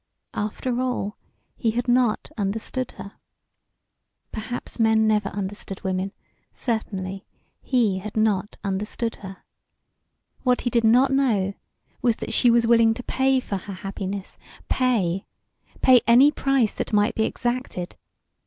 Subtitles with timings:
[0.33, 1.15] After all,
[1.55, 3.17] he had not understood her.
[4.31, 6.11] Perhaps men never understood women;
[6.51, 7.23] certainly
[7.61, 9.43] he had not understood her.
[10.41, 11.53] What he did not know
[12.01, 15.27] was that she was willing to pay for her happiness pay
[15.81, 17.95] pay any price that might be exacted.